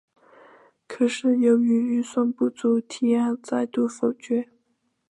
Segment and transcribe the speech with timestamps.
[0.87, 4.49] 可是由于预算不足提案再度否决。